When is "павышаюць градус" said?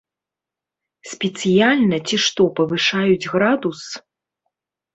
2.63-3.81